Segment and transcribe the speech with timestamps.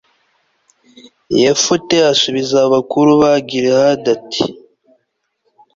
[1.41, 4.43] yefute asubiza abakuru ba gilihadi, ati